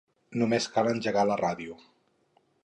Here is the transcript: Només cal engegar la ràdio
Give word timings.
Només 0.43 0.67
cal 0.77 0.89
engegar 0.93 1.27
la 1.33 1.37
ràdio 1.43 1.77